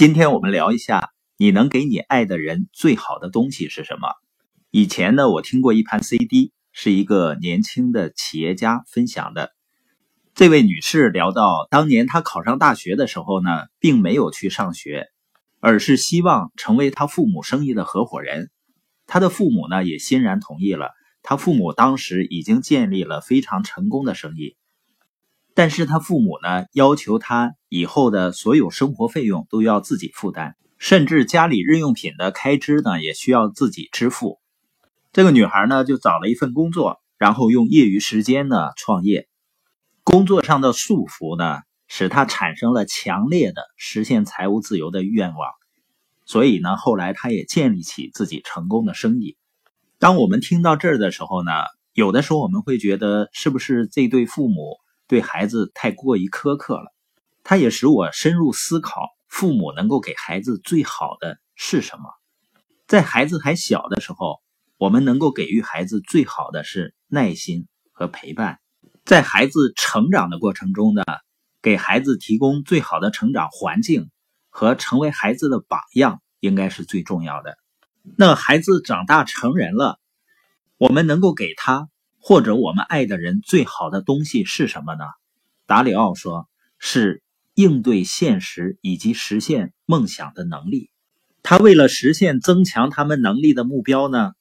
[0.00, 4.08] 今天我们聊一下，你能给你爱的人最好的东西是什么？
[4.70, 9.50] 以前呢，我听过一盘 CD，是一个年轻的企业家分享的。
[10.34, 15.08] 这位女士聊到，当年她考上大学的时候呢，并没有去上学，
[15.60, 18.50] 而是希望成为她父母生意的合伙人。
[19.06, 20.92] 她的父母呢，也欣然同意了。
[21.22, 24.56] 她父母当时已经建立了非常成功的生意。
[25.60, 34.38] 但是他父母呢，要求他以后的所有生活费用都要自己负担，甚至家里日用品的开支呢，也需要自己支付。
[35.12, 39.28] 这个女孩呢，就找了一份工作，然后用业余时间呢创业。
[40.02, 45.50] 工作上的束缚呢，使她产生了强烈的实现财务自由的愿望。
[46.24, 49.36] 所以呢，后来她也建立起自己成功的生意。
[49.98, 51.52] 当我们听到这儿的时候呢，
[51.92, 54.78] 有的时候我们会觉得，是不是这对父母？
[55.10, 56.94] 对孩子太过于苛刻了，
[57.42, 62.04] 他也使我深入思考：父母能够给孩子最好的是什么？
[62.86, 64.40] 在孩子还小的时候，
[64.78, 68.58] 我们能够给予孩子最好的是耐心和陪伴；
[69.04, 71.02] 在孩子成长的过程中呢，
[71.60, 74.12] 给孩子提供最好的成长环境
[74.48, 77.58] 和成为孩子的榜样，应该是最重要的。
[78.16, 79.98] 那孩子长大成人了，
[80.78, 81.88] 我们能够给他。
[82.22, 85.04] 或者我们爱的人最好的东西是什么呢？
[85.66, 87.22] 达里奥说：“是
[87.54, 90.90] 应对现实以及实现梦想的能力。”
[91.42, 94.32] 他为了实现增强他们能力的目标呢，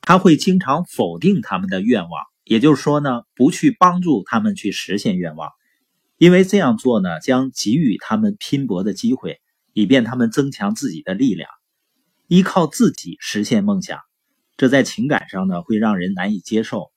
[0.00, 5.50] 他会经常否定他们的愿望，也就是说呢，不去帮助他们去实现愿望，
[6.16, 9.40] 因为这样做呢，将给予他们拼搏的机会，
[9.74, 11.50] 以便他们增强自己的力量，
[12.28, 13.98] 依靠自己实现梦想。
[14.56, 16.91] 这在情感上呢，会让人难以接受。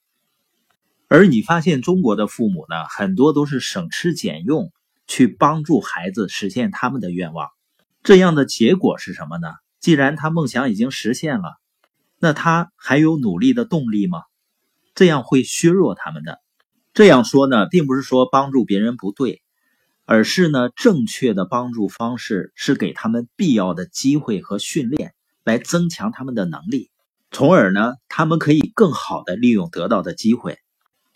[1.08, 4.72] 而你发现中国的父母呢，很多都是省吃俭用
[5.06, 7.50] 去帮助孩子实现他们的愿望，
[8.02, 9.48] 这样的结果是什么呢？
[9.78, 11.58] 既然他梦想已经实现了，
[12.18, 14.22] 那他还有努力的动力吗？
[14.96, 16.40] 这样会削弱他们的。
[16.92, 19.42] 这样说呢，并不是说帮助别人不对，
[20.06, 25.14] 而是呢，正确的帮助方式是给他们必要的机会和训练，
[25.44, 26.90] 来增强他们的能力，
[27.30, 30.58] 从而呢，他们可以更好的利用得到的机会。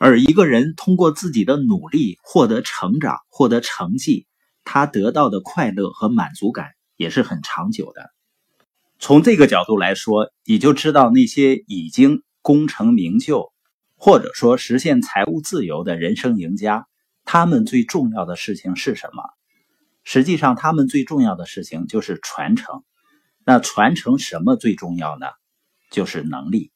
[0.02, 4.26] 而一个人通过自己的努力获得成长、获得成绩，
[4.64, 8.10] 他得到的快乐和满足感也是很长久的。
[8.98, 13.52] 从这个角度来说，你就知道那些已经功成名就，
[13.94, 16.86] 或者说实现财务自由的人生赢家，
[17.26, 19.22] 他们最重要的事情是什么？
[20.02, 22.82] 实际上，他们最重要的事情就是传承。
[23.44, 25.26] 那传承什么最重要呢？
[25.90, 26.72] 就是能力。